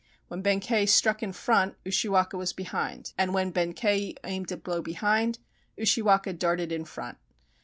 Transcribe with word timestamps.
When 0.29 0.41
Benkei 0.41 0.87
struck 0.87 1.21
in 1.21 1.31
front, 1.31 1.75
Ushiwaka 1.85 2.35
was 2.35 2.53
behind, 2.53 3.13
and 3.19 3.35
when 3.35 3.51
Benkei 3.53 4.15
aimed 4.23 4.51
a 4.51 4.57
blow 4.57 4.81
behind, 4.81 5.37
Ushi 5.77 6.01
waka 6.01 6.33
darted 6.33 6.71
in 6.71 6.85
front. 6.85 7.19